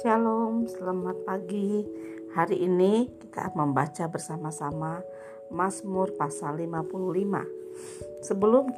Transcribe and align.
Shalom, 0.00 0.64
selamat 0.64 1.28
pagi. 1.28 1.84
Hari 2.32 2.56
ini 2.56 3.04
kita 3.20 3.52
membaca 3.52 4.08
bersama-sama 4.08 5.04
Mazmur 5.52 6.16
pasal 6.16 6.56
55. 6.56 8.24
Sebelum 8.24 8.72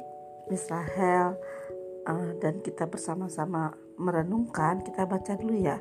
Israel 0.51 1.39
uh, 2.03 2.35
dan 2.43 2.59
kita 2.59 2.91
bersama-sama 2.91 3.71
merenungkan, 3.95 4.83
kita 4.83 5.07
baca 5.07 5.39
dulu 5.39 5.63
ya 5.63 5.79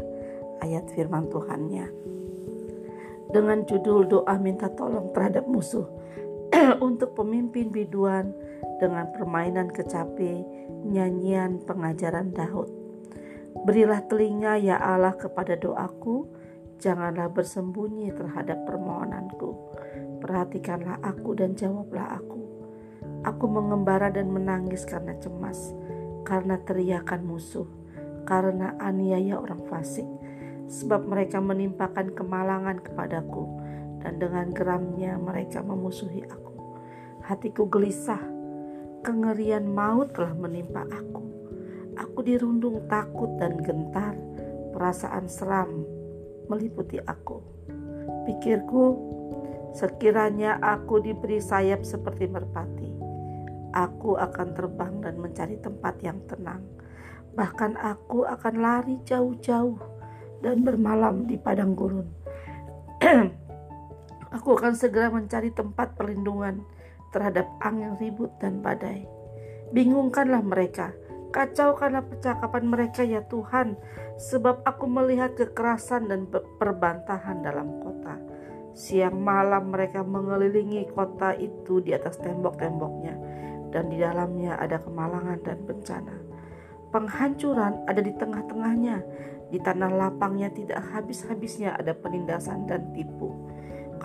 ayat 0.62 0.86
firman 0.94 1.26
Tuhannya. 1.26 1.90
Dengan 3.34 3.66
judul 3.66 4.06
doa 4.06 4.38
minta 4.38 4.70
tolong 4.70 5.10
terhadap 5.10 5.50
musuh 5.50 5.90
untuk 6.86 7.18
pemimpin 7.18 7.74
biduan 7.74 8.30
dengan 8.78 9.10
permainan 9.10 9.74
kecapi, 9.74 10.46
nyanyian 10.86 11.58
pengajaran 11.66 12.30
Daud 12.30 12.81
Berilah 13.52 14.00
telinga 14.08 14.56
ya 14.56 14.80
Allah 14.80 15.12
kepada 15.12 15.60
doaku, 15.60 16.24
janganlah 16.80 17.28
bersembunyi 17.28 18.08
terhadap 18.16 18.64
permohonanku. 18.64 19.76
Perhatikanlah 20.24 20.96
aku 21.04 21.36
dan 21.36 21.52
jawablah 21.52 22.16
aku. 22.16 22.40
Aku 23.28 23.44
mengembara 23.46 24.08
dan 24.08 24.32
menangis 24.32 24.88
karena 24.88 25.14
cemas, 25.20 25.76
karena 26.24 26.58
teriakan 26.64 27.28
musuh, 27.28 27.68
karena 28.24 28.72
aniaya 28.80 29.36
orang 29.36 29.62
fasik. 29.68 30.08
Sebab 30.72 31.04
mereka 31.04 31.38
menimpakan 31.38 32.16
kemalangan 32.16 32.80
kepadaku, 32.80 33.46
dan 34.00 34.16
dengan 34.16 34.48
geramnya 34.50 35.20
mereka 35.20 35.60
memusuhi 35.60 36.24
aku. 36.24 36.56
Hatiku 37.22 37.68
gelisah, 37.68 38.22
kengerian 39.04 39.70
maut 39.70 40.16
telah 40.16 40.34
menimpa 40.34 40.82
aku 40.88 41.31
Aku 42.02 42.26
dirundung 42.26 42.82
takut 42.90 43.30
dan 43.38 43.62
gentar, 43.62 44.18
perasaan 44.74 45.30
seram 45.30 45.86
meliputi 46.50 46.98
aku. 46.98 47.38
Pikirku, 48.26 48.98
sekiranya 49.70 50.58
aku 50.58 50.98
diberi 50.98 51.38
sayap 51.38 51.86
seperti 51.86 52.26
merpati, 52.26 52.90
aku 53.70 54.18
akan 54.18 54.48
terbang 54.50 54.98
dan 54.98 55.14
mencari 55.22 55.54
tempat 55.62 55.94
yang 56.02 56.18
tenang. 56.26 56.66
Bahkan 57.38 57.78
aku 57.78 58.26
akan 58.26 58.54
lari 58.58 58.98
jauh-jauh 59.06 59.78
dan 60.42 60.66
bermalam 60.66 61.30
di 61.30 61.38
padang 61.38 61.78
gurun. 61.78 62.10
aku 64.36 64.58
akan 64.58 64.74
segera 64.74 65.06
mencari 65.06 65.54
tempat 65.54 65.94
perlindungan 65.94 66.66
terhadap 67.14 67.46
angin 67.62 67.94
ribut 68.02 68.34
dan 68.42 68.58
badai. 68.58 69.06
Bingungkanlah 69.72 70.44
mereka 70.44 70.92
Kacaukanlah 71.32 72.04
percakapan 72.04 72.64
mereka 72.68 73.00
ya 73.00 73.24
Tuhan, 73.24 73.80
sebab 74.20 74.60
aku 74.68 74.84
melihat 74.84 75.32
kekerasan 75.32 76.12
dan 76.12 76.28
perbantahan 76.60 77.40
dalam 77.40 77.80
kota. 77.80 78.20
Siang 78.76 79.16
malam 79.16 79.72
mereka 79.72 80.04
mengelilingi 80.04 80.92
kota 80.92 81.32
itu 81.32 81.80
di 81.80 81.96
atas 81.96 82.20
tembok-temboknya, 82.20 83.16
dan 83.72 83.88
di 83.88 83.96
dalamnya 83.96 84.60
ada 84.60 84.76
kemalangan 84.84 85.40
dan 85.40 85.56
bencana. 85.64 86.16
Penghancuran 86.92 87.88
ada 87.88 88.04
di 88.04 88.12
tengah-tengahnya, 88.12 88.96
di 89.48 89.56
tanah 89.56 89.88
lapangnya 89.88 90.52
tidak 90.52 90.84
habis-habisnya 90.92 91.80
ada 91.80 91.96
penindasan 91.96 92.68
dan 92.68 92.92
tipu. 92.92 93.32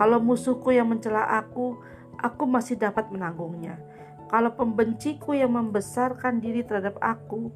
Kalau 0.00 0.16
musuhku 0.16 0.72
yang 0.72 0.88
mencela 0.88 1.28
aku, 1.28 1.76
aku 2.16 2.48
masih 2.48 2.80
dapat 2.80 3.12
menanggungnya 3.12 3.97
kalau 4.28 4.52
pembenciku 4.52 5.32
yang 5.32 5.56
membesarkan 5.56 6.44
diri 6.44 6.60
terhadap 6.60 7.00
aku, 7.00 7.48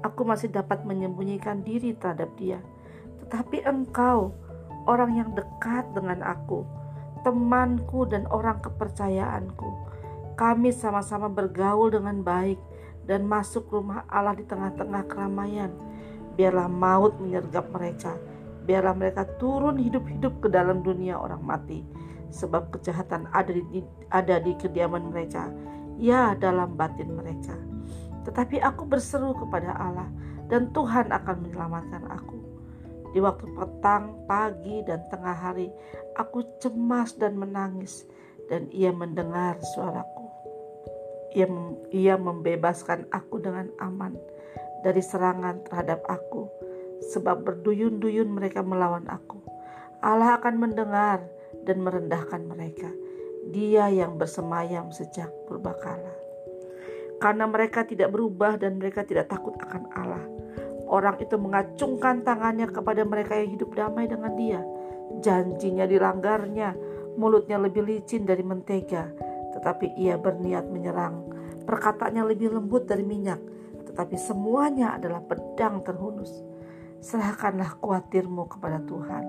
aku 0.00 0.20
masih 0.24 0.48
dapat 0.48 0.80
menyembunyikan 0.88 1.60
diri 1.60 1.92
terhadap 1.92 2.32
dia. 2.40 2.56
Tetapi 3.20 3.68
engkau, 3.68 4.32
orang 4.88 5.12
yang 5.12 5.30
dekat 5.36 5.84
dengan 5.92 6.24
aku, 6.24 6.64
temanku 7.20 8.08
dan 8.08 8.24
orang 8.32 8.64
kepercayaanku, 8.64 9.68
kami 10.40 10.72
sama-sama 10.72 11.28
bergaul 11.28 11.92
dengan 11.92 12.24
baik 12.24 12.56
dan 13.04 13.28
masuk 13.28 13.68
rumah 13.68 14.08
Allah 14.08 14.32
di 14.40 14.48
tengah-tengah 14.48 15.04
keramaian. 15.12 15.68
Biarlah 16.36 16.68
maut 16.68 17.16
menyergap 17.20 17.68
mereka, 17.76 18.16
biarlah 18.64 18.96
mereka 18.96 19.28
turun 19.36 19.76
hidup-hidup 19.76 20.40
ke 20.40 20.48
dalam 20.48 20.80
dunia 20.80 21.20
orang 21.20 21.44
mati, 21.44 21.84
sebab 22.32 22.72
kejahatan 22.72 23.28
ada 23.36 23.52
di, 23.52 23.84
ada 24.08 24.40
di 24.40 24.52
kediaman 24.56 25.12
mereka 25.12 25.48
ya 25.96 26.36
dalam 26.36 26.76
batin 26.76 27.12
mereka. 27.12 27.56
Tetapi 28.28 28.60
aku 28.60 28.84
berseru 28.88 29.32
kepada 29.36 29.74
Allah 29.76 30.08
dan 30.50 30.70
Tuhan 30.74 31.10
akan 31.10 31.36
menyelamatkan 31.46 32.04
aku. 32.10 32.38
Di 33.14 33.22
waktu 33.22 33.48
petang, 33.56 34.26
pagi, 34.28 34.84
dan 34.84 35.00
tengah 35.08 35.32
hari, 35.32 35.72
aku 36.20 36.44
cemas 36.60 37.16
dan 37.16 37.38
menangis, 37.40 38.04
dan 38.52 38.68
ia 38.68 38.92
mendengar 38.92 39.56
suaraku. 39.72 40.28
Ia, 41.32 41.48
ia 41.96 42.14
membebaskan 42.20 43.08
aku 43.16 43.40
dengan 43.40 43.72
aman 43.80 44.20
dari 44.84 45.00
serangan 45.00 45.64
terhadap 45.64 46.04
aku, 46.12 46.50
sebab 47.14 47.46
berduyun-duyun 47.46 48.28
mereka 48.28 48.60
melawan 48.60 49.08
aku. 49.08 49.40
Allah 50.04 50.36
akan 50.36 50.60
mendengar 50.60 51.24
dan 51.64 51.80
merendahkan 51.80 52.44
mereka 52.44 52.92
dia 53.50 53.86
yang 53.90 54.18
bersemayam 54.18 54.90
sejak 54.90 55.30
purbakala. 55.46 56.14
Karena 57.16 57.48
mereka 57.48 57.86
tidak 57.86 58.12
berubah 58.12 58.60
dan 58.60 58.76
mereka 58.76 59.06
tidak 59.06 59.32
takut 59.32 59.56
akan 59.56 59.88
Allah. 59.96 60.24
Orang 60.86 61.18
itu 61.18 61.34
mengacungkan 61.40 62.22
tangannya 62.22 62.70
kepada 62.70 63.02
mereka 63.02 63.34
yang 63.38 63.56
hidup 63.56 63.74
damai 63.74 64.06
dengan 64.06 64.36
dia. 64.36 64.60
Janjinya 65.22 65.88
dilanggarnya, 65.88 66.76
mulutnya 67.18 67.58
lebih 67.58 67.82
licin 67.82 68.28
dari 68.28 68.44
mentega, 68.44 69.10
tetapi 69.56 69.96
ia 69.98 70.20
berniat 70.20 70.68
menyerang. 70.68 71.26
Perkataannya 71.66 72.22
lebih 72.30 72.54
lembut 72.54 72.86
dari 72.86 73.02
minyak, 73.02 73.40
tetapi 73.90 74.14
semuanya 74.14 74.94
adalah 74.94 75.24
pedang 75.24 75.82
terhunus. 75.82 76.30
Serahkanlah 77.02 77.80
kuatirmu 77.82 78.46
kepada 78.46 78.78
Tuhan, 78.86 79.24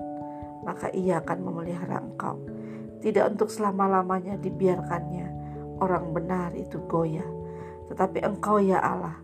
maka 0.62 0.92
ia 0.94 1.18
akan 1.18 1.38
memelihara 1.42 1.98
engkau 1.98 2.57
tidak 2.98 3.30
untuk 3.34 3.48
selama-lamanya 3.50 4.38
dibiarkannya 4.38 5.38
orang 5.78 6.10
benar 6.10 6.50
itu 6.54 6.82
goyah. 6.86 7.26
Tetapi 7.88 8.20
engkau 8.20 8.60
ya 8.60 8.82
Allah 8.82 9.16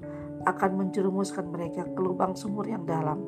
akan 0.48 0.86
menjerumuskan 0.86 1.50
mereka 1.50 1.84
ke 1.84 2.00
lubang 2.00 2.32
sumur 2.38 2.64
yang 2.64 2.86
dalam. 2.86 3.20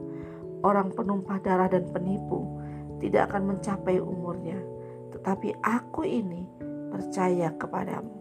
Orang 0.64 0.94
penumpah 0.96 1.38
darah 1.44 1.68
dan 1.68 1.84
penipu 1.92 2.58
tidak 2.98 3.30
akan 3.32 3.54
mencapai 3.54 4.00
umurnya. 4.00 4.56
Tetapi 5.12 5.60
aku 5.60 6.02
ini 6.08 6.48
percaya 6.88 7.52
kepadamu. 7.54 8.16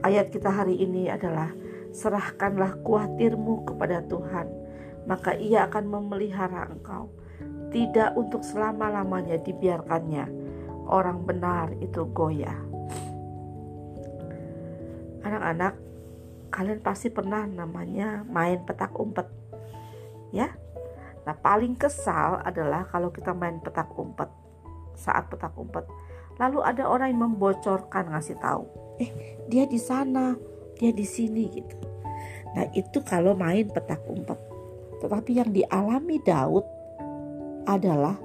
Ayat 0.00 0.32
kita 0.32 0.48
hari 0.48 0.80
ini 0.80 1.10
adalah 1.10 1.52
serahkanlah 1.90 2.80
kuatirmu 2.86 3.66
kepada 3.68 4.00
Tuhan, 4.06 4.46
maka 5.04 5.36
ia 5.36 5.66
akan 5.68 5.84
memelihara 5.90 6.70
engkau. 6.70 7.10
Tidak 7.70 8.18
untuk 8.18 8.42
selama-lamanya 8.42 9.38
dibiarkannya 9.42 10.39
orang 10.90 11.22
benar 11.22 11.70
itu 11.78 12.04
goyah. 12.10 12.58
Anak-anak, 15.22 15.78
kalian 16.50 16.82
pasti 16.82 17.08
pernah 17.08 17.46
namanya 17.46 18.26
main 18.26 18.66
petak 18.66 18.90
umpet. 18.98 19.30
Ya. 20.34 20.50
Nah, 21.22 21.36
paling 21.38 21.78
kesal 21.78 22.42
adalah 22.42 22.88
kalau 22.90 23.14
kita 23.14 23.30
main 23.30 23.62
petak 23.62 23.94
umpet. 23.94 24.26
Saat 24.98 25.30
petak 25.30 25.54
umpet, 25.54 25.86
lalu 26.36 26.60
ada 26.66 26.84
orang 26.90 27.14
yang 27.14 27.30
membocorkan 27.30 28.10
ngasih 28.10 28.36
tahu, 28.42 28.66
"Eh, 28.98 29.38
dia 29.46 29.64
di 29.70 29.78
sana, 29.78 30.34
dia 30.76 30.90
di 30.90 31.06
sini." 31.06 31.46
gitu. 31.54 31.76
Nah, 32.56 32.66
itu 32.74 32.98
kalau 33.06 33.38
main 33.38 33.70
petak 33.70 34.02
umpet. 34.10 34.36
Tetapi 35.00 35.30
yang 35.38 35.50
dialami 35.54 36.20
Daud 36.20 36.66
adalah 37.64 38.18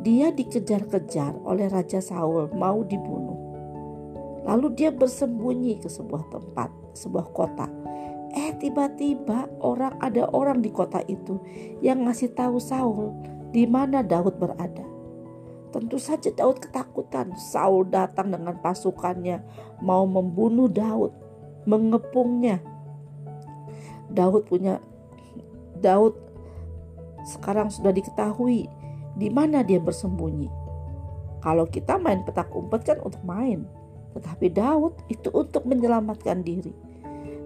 dia 0.00 0.32
dikejar-kejar 0.32 1.44
oleh 1.44 1.68
Raja 1.68 2.00
Saul, 2.00 2.48
mau 2.56 2.80
dibunuh. 2.84 3.36
Lalu 4.48 4.72
dia 4.72 4.88
bersembunyi 4.88 5.84
ke 5.84 5.88
sebuah 5.92 6.32
tempat, 6.32 6.72
sebuah 6.96 7.26
kota. 7.36 7.68
Eh 8.32 8.56
tiba-tiba 8.56 9.50
orang 9.60 10.00
ada 10.00 10.24
orang 10.32 10.64
di 10.64 10.72
kota 10.72 11.04
itu 11.04 11.36
yang 11.84 12.08
ngasih 12.08 12.32
tahu 12.32 12.56
Saul 12.56 13.12
di 13.52 13.68
mana 13.68 14.00
Daud 14.00 14.40
berada. 14.40 14.86
Tentu 15.70 16.00
saja 16.00 16.32
Daud 16.32 16.58
ketakutan. 16.64 17.36
Saul 17.36 17.86
datang 17.92 18.32
dengan 18.32 18.56
pasukannya 18.58 19.44
mau 19.84 20.08
membunuh 20.08 20.66
Daud, 20.66 21.12
mengepungnya. 21.68 22.64
Daud 24.10 24.48
punya 24.48 24.82
Daud 25.78 26.18
sekarang 27.28 27.68
sudah 27.68 27.92
diketahui 27.92 28.79
di 29.20 29.28
mana 29.28 29.60
dia 29.60 29.76
bersembunyi. 29.76 30.48
Kalau 31.44 31.68
kita 31.68 32.00
main 32.00 32.24
petak 32.24 32.48
umpet 32.56 32.88
kan 32.88 32.98
untuk 33.04 33.20
main, 33.20 33.68
tetapi 34.16 34.48
Daud 34.48 34.96
itu 35.12 35.28
untuk 35.30 35.68
menyelamatkan 35.68 36.40
diri. 36.40 36.72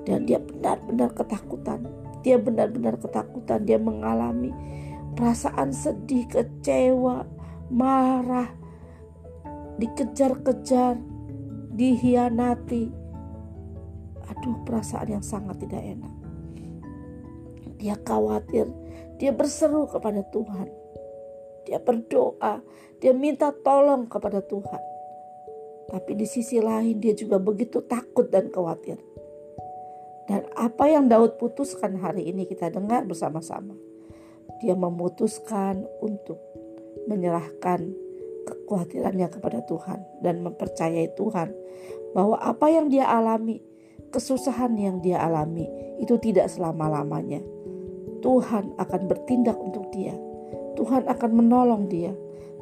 Dan 0.06 0.29
dia 0.29 0.38
benar-benar 0.38 1.11
ketakutan. 1.17 1.82
Dia 2.23 2.38
benar-benar 2.38 3.00
ketakutan. 3.00 3.65
Dia 3.67 3.81
mengalami 3.81 4.53
perasaan 5.17 5.73
sedih, 5.73 6.29
kecewa, 6.29 7.25
marah, 7.73 8.50
dikejar-kejar, 9.81 11.00
dihianati. 11.73 12.93
Aduh, 14.25 14.56
perasaan 14.65 15.21
yang 15.21 15.25
sangat 15.25 15.61
tidak 15.65 15.82
enak. 15.85 16.12
Dia 17.81 17.97
khawatir, 18.00 18.69
dia 19.21 19.32
berseru 19.32 19.85
kepada 19.88 20.25
Tuhan. 20.32 20.83
Dia 21.64 21.81
berdoa, 21.81 22.61
dia 23.00 23.12
minta 23.12 23.52
tolong 23.52 24.08
kepada 24.08 24.40
Tuhan. 24.44 24.82
Tapi 25.88 26.12
di 26.16 26.25
sisi 26.25 26.61
lain 26.61 27.00
dia 27.00 27.12
juga 27.12 27.37
begitu 27.37 27.84
takut 27.84 28.28
dan 28.32 28.49
khawatir. 28.49 28.96
Dan 30.25 30.49
apa 30.56 30.88
yang 30.88 31.08
Daud 31.08 31.37
putuskan 31.37 32.00
hari 32.00 32.25
ini 32.32 32.49
kita 32.49 32.72
dengar 32.72 33.05
bersama-sama. 33.05 33.76
Dia 34.64 34.72
memutuskan 34.72 35.84
untuk 36.00 36.40
menyerahkan 37.05 37.93
kekhawatirannya 38.49 39.28
kepada 39.28 39.61
Tuhan 39.69 40.00
dan 40.25 40.40
mempercayai 40.40 41.12
Tuhan 41.16 41.52
bahwa 42.16 42.40
apa 42.40 42.72
yang 42.72 42.88
dia 42.88 43.05
alami, 43.05 43.61
kesusahan 44.08 44.72
yang 44.81 45.05
dia 45.05 45.20
alami 45.20 45.69
itu 46.00 46.16
tidak 46.20 46.49
selama-lamanya. 46.49 47.44
Tuhan 48.25 48.72
akan 48.81 49.02
bertindak 49.05 49.61
untuk 49.61 49.93
dia. 49.93 50.16
Tuhan 50.75 51.06
akan 51.06 51.31
menolong 51.32 51.87
dia. 51.87 52.12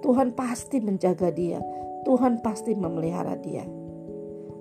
Tuhan 0.02 0.34
pasti 0.34 0.82
menjaga 0.82 1.30
dia. 1.30 1.62
Tuhan 2.02 2.42
pasti 2.42 2.74
memelihara 2.74 3.38
dia. 3.38 3.62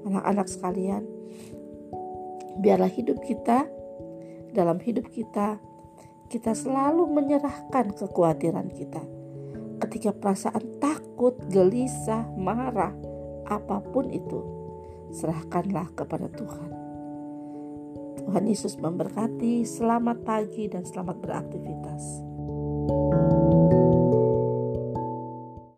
Anak-anak 0.06 0.48
sekalian, 0.50 1.04
biarlah 2.62 2.90
hidup 2.90 3.22
kita 3.26 3.66
dalam 4.52 4.78
hidup 4.84 5.10
kita 5.10 5.58
kita 6.32 6.56
selalu 6.56 7.12
menyerahkan 7.12 7.92
kekhawatiran 7.92 8.72
kita. 8.72 9.04
Ketika 9.84 10.16
perasaan 10.16 10.80
takut, 10.80 11.36
gelisah, 11.52 12.24
marah, 12.40 12.96
apa 13.52 13.84
pun 13.92 14.08
itu, 14.08 14.40
serahkanlah 15.12 15.92
kepada 15.92 16.32
Tuhan. 16.32 16.72
Tuhan 18.24 18.48
Yesus 18.48 18.80
memberkati. 18.80 19.68
Selamat 19.68 20.24
pagi 20.24 20.72
dan 20.72 20.88
selamat 20.88 21.20
beraktivitas. 21.20 22.04